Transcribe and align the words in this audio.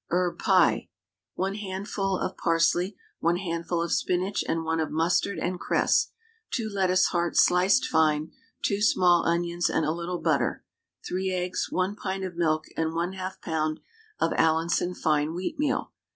HERB 0.09 0.39
PIE. 0.39 0.89
1 1.35 1.53
handful 1.53 2.17
of 2.17 2.35
parsley, 2.35 2.97
1 3.19 3.35
handful 3.35 3.83
of 3.83 3.91
spinach, 3.91 4.43
and 4.47 4.63
1 4.63 4.79
of 4.79 4.89
mustard 4.89 5.37
and 5.37 5.59
cress, 5.59 6.09
2 6.55 6.71
lettuce 6.73 7.05
hearts 7.09 7.45
sliced 7.45 7.85
fine, 7.85 8.31
2 8.63 8.81
small 8.81 9.23
onions, 9.27 9.69
and 9.69 9.85
a 9.85 9.91
little 9.91 10.17
butter, 10.17 10.63
3 11.07 11.31
eggs, 11.31 11.67
1 11.69 11.95
pint 11.97 12.23
of 12.23 12.35
milk, 12.35 12.65
and 12.75 12.93
1/2 12.93 13.35
lb. 13.43 13.77
of 14.19 14.33
Allinson 14.37 14.95
fine 14.95 15.35
wheatmeal. 15.35 15.89